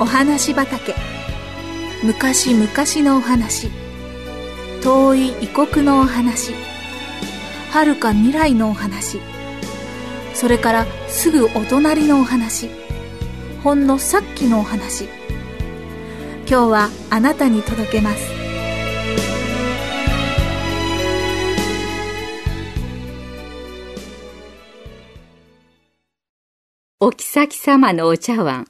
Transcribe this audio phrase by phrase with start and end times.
[0.00, 0.94] お話畑。
[2.02, 2.66] 昔々
[3.06, 3.68] のお話。
[4.82, 6.54] 遠い異国のお話。
[7.70, 9.20] 遥か未来のお話。
[10.32, 12.70] それからすぐお隣のお話。
[13.62, 15.04] ほんのさっきのお話。
[16.48, 18.32] 今日はあなたに届けます。
[27.00, 28.66] お妃様のお茶碗。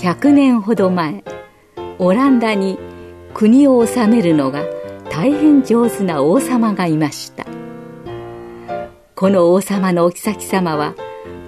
[0.00, 1.24] 100年ほど前
[1.98, 2.78] オランダに
[3.34, 4.64] 国を治めるのが
[5.10, 7.44] 大変上手な王様がいました。
[9.16, 10.94] この王様のお妃様は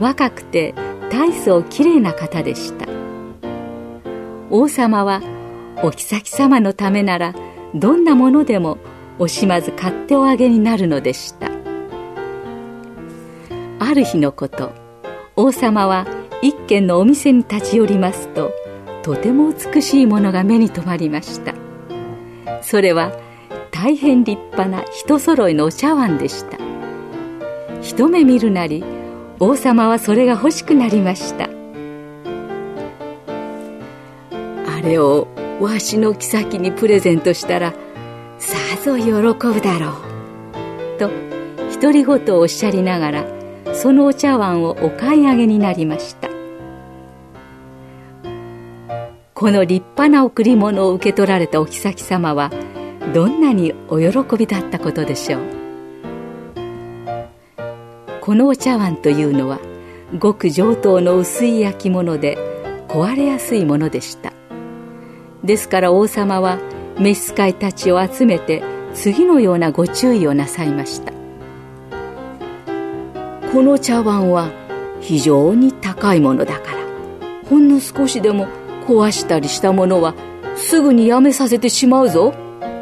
[0.00, 0.74] 若くて
[1.10, 2.86] 大層きれいな方でした。
[4.50, 5.22] 王様は
[5.84, 7.34] お妃様のためなら
[7.74, 8.78] どんなものでも
[9.20, 11.50] 惜しまず買っておあげになるのでした。
[13.78, 14.72] ある日のこと
[15.36, 16.06] 王様は
[16.42, 18.52] 一軒のお店に立ち寄りますと
[19.02, 21.54] とても美しいものが目に留まりました。
[22.62, 23.12] それは
[23.70, 26.58] 大変立派な人揃いのお茶碗でした。
[27.82, 28.82] 一目見るなり
[29.38, 31.50] 王様はそれが欲しくなりました。
[34.66, 35.28] あれを
[35.60, 37.74] わしの妃にプレゼントしたら
[38.80, 40.98] さぞ喜ぶだろう。
[40.98, 41.10] と
[41.82, 43.26] 独り言をおっしゃりながら
[43.74, 46.30] そのお茶碗をお買い上げになりました。
[49.34, 52.50] この立派な贈り物を受け取られたお妃様は
[53.12, 55.40] どんなにお喜びだったことでしょう。
[58.22, 59.58] このお茶碗というのは
[60.18, 62.38] ごく上等の薄い焼き物で
[62.88, 64.32] 壊れやすいものでした。
[65.44, 66.58] ですから王様は
[66.98, 68.62] 召使いたちを集めて
[68.94, 71.12] 次のようなご注意をなさいました
[73.52, 74.50] この茶碗は
[75.00, 76.78] 非常に高いものだから
[77.48, 78.46] ほんの少しでも
[78.86, 80.14] 壊したりしたものは
[80.56, 82.34] すぐにやめさせてしまうぞ。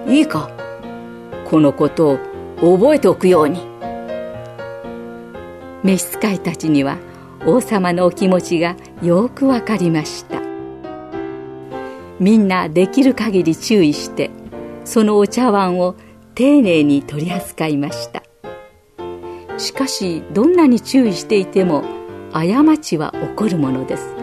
[0.08, 0.50] いいか？
[1.44, 2.18] このことを
[2.60, 3.60] 覚えておくように。
[5.84, 6.98] 召使いたちには
[7.46, 10.40] 王様のお気持ちがよくわかりました。
[12.18, 14.30] みんなできる限り注意して
[14.88, 15.96] そのお茶碗を
[16.34, 18.22] 丁寧に取り扱いました。
[19.58, 21.84] しかしどんなに注意していても
[22.32, 24.14] 過ちは起こるものです。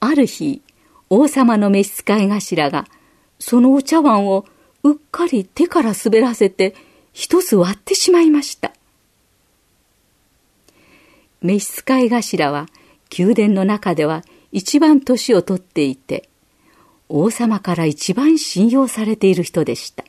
[0.00, 0.62] ある日
[1.10, 2.86] 王様の召使い頭が
[3.38, 4.46] そのお茶碗を
[4.82, 6.74] うっかり手から滑らせて
[7.18, 8.72] 一つ割ってしまいました。
[11.42, 12.68] 召使い頭は
[13.18, 16.28] 宮殿の中では一番年を取っていて
[17.08, 20.04] 王様から一番信用されている人でした。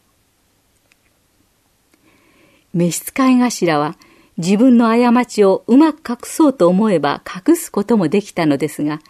[2.75, 3.97] 召使い頭は
[4.37, 9.01] 自分の過ちをうまく隠そうと思えば隠すこともできたのですが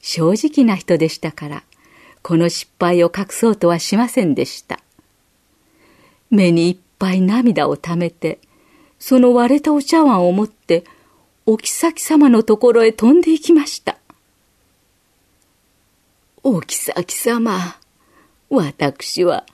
[0.00, 1.62] 正直な人でしたから
[2.20, 4.80] この失敗を隠そうとはしませんでした。
[6.30, 8.38] 目にいっぱい涙をためて
[8.98, 10.84] その割れたお茶碗を持って
[11.46, 13.98] お妃様のところへ飛んで行きました。
[16.42, 17.76] お妃様
[18.48, 19.44] 私は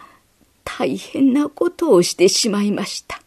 [0.65, 3.21] 大変なことをしてしまいました。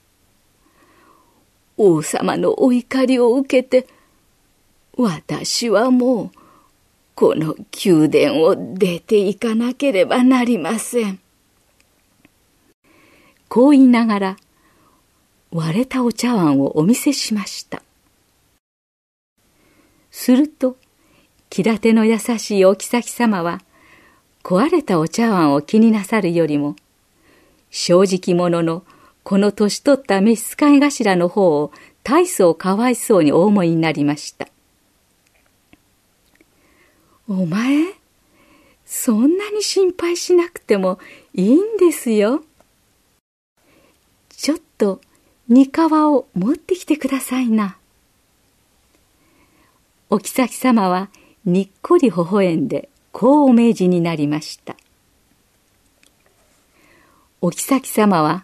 [1.77, 3.87] 王様のお怒りを受けて
[4.95, 6.31] 私はもう
[7.15, 11.22] この宮殿を出て行かなければなりません。
[13.53, 14.37] こう言いながら
[15.51, 17.83] 割れたお茶碗をお見せしました
[20.09, 20.75] すると
[21.51, 23.61] 気立ての優しいお妃様は
[24.41, 26.75] 壊れたお茶碗を気になさるよりも
[27.69, 28.83] 正直者の
[29.21, 31.71] この年取った召使い頭の方を
[32.03, 34.47] 大層かわいそうにお思いになりました
[37.29, 37.83] お前
[38.83, 40.97] そんなに心配しなくても
[41.35, 42.43] いいんですよ。
[44.83, 44.99] と
[45.47, 47.77] 煮皮を持ってきてくださいな。
[50.09, 51.09] お妃様は
[51.45, 54.75] にっこり微笑んでこうお命じになりました。
[57.39, 58.43] お妃様は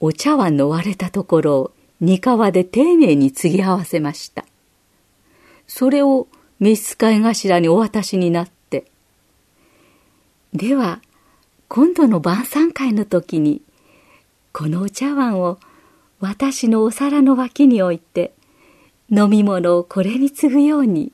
[0.00, 2.20] お茶碗の割れたところを煮皮
[2.52, 4.44] で丁寧に継ぎ合わせました。
[5.68, 6.26] それを
[6.58, 8.86] 召使い頭にお渡しになって、
[10.52, 11.00] では、
[11.68, 13.62] 今度の晩餐会の時に、
[14.54, 15.58] このお茶碗を
[16.20, 18.32] 私のお皿の脇に置いて、
[19.10, 21.10] 飲み物をこれに次ぐように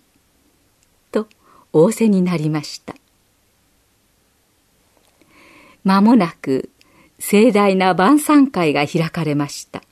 [1.11, 1.27] と
[1.73, 2.95] 仰せになりました。
[5.85, 6.69] 間もなく
[7.19, 9.83] 盛大な晩餐会が開かれました。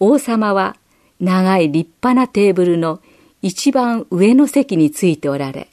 [0.00, 0.76] 王様は
[1.20, 3.02] 長い立派なテーブルの
[3.42, 5.68] 一番上の席についておられ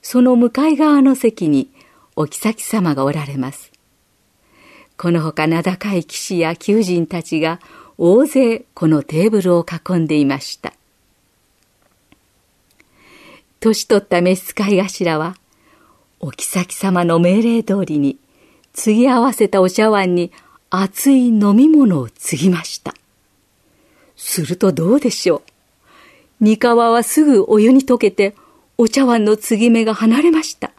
[0.00, 1.70] その向かい側の席に
[2.14, 3.71] お妃様がおられます。
[5.02, 7.58] このほか名高い騎士や求人たちが
[7.98, 10.72] 大勢このテーブルを囲んでいました。
[13.58, 15.36] 年取った召使い頭は、
[16.20, 18.16] お妃様の命令通りに、
[18.74, 20.30] 継ぎ合わせたお茶碗に
[20.70, 22.94] 熱い飲み物を継ぎました。
[24.14, 26.44] するとどうでしょう？
[26.44, 28.36] 三河はすぐお湯に溶けて、
[28.78, 30.70] お茶碗の継ぎ目が離れました。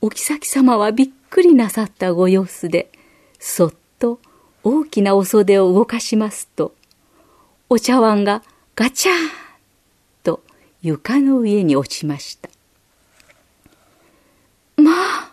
[0.00, 2.90] お妃様はびっくりなさったご様子で、
[3.38, 4.20] そっと
[4.64, 6.74] 大きなお袖を動かしますと、
[7.68, 8.42] お茶碗が
[8.74, 9.18] ガチャーン
[10.22, 10.42] と
[10.80, 12.48] 床の上に落ちました。
[14.78, 15.32] まあ、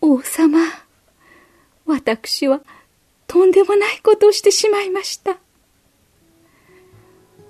[0.00, 0.58] 王様、
[1.86, 2.60] 私は
[3.28, 5.36] とんでもないことをしてしまいました。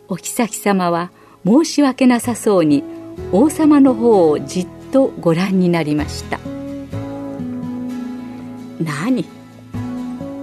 [0.06, 1.10] お妃様は
[1.46, 2.84] 申し訳なさそうに
[3.32, 6.51] 王様の方をじっとご覧になりました。
[8.80, 9.24] 何？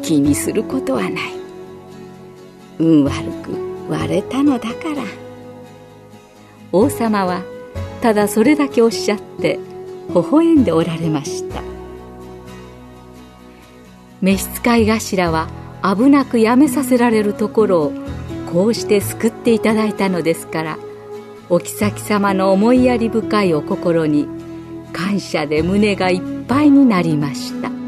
[0.02, 1.14] 気にすることはない。
[2.80, 5.04] 運悪く割れたのだから。
[6.72, 7.42] 王様は
[8.02, 9.60] ただそれだけおっしゃって
[10.10, 11.62] 微笑んでおられました。
[14.22, 15.48] 召使い頭は
[15.82, 17.94] 危なくやめさせられるところを
[18.52, 20.78] こうして救っていただいたのですから
[21.50, 24.28] お妃様の思いやり深いお心に
[24.92, 27.79] 感謝で胸がいっぱいになりました。